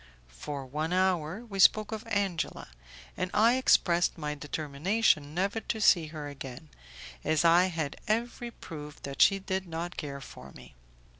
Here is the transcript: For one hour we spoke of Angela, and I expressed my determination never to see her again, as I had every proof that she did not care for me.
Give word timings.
For 0.33 0.65
one 0.65 0.93
hour 0.93 1.45
we 1.45 1.59
spoke 1.59 1.91
of 1.91 2.07
Angela, 2.07 2.69
and 3.15 3.29
I 3.35 3.57
expressed 3.57 4.17
my 4.17 4.33
determination 4.33 5.35
never 5.35 5.59
to 5.59 5.79
see 5.79 6.07
her 6.07 6.27
again, 6.27 6.69
as 7.23 7.45
I 7.45 7.65
had 7.65 7.97
every 8.07 8.49
proof 8.49 8.99
that 9.03 9.21
she 9.21 9.37
did 9.37 9.67
not 9.67 9.97
care 9.97 10.19
for 10.19 10.51
me. 10.53 10.73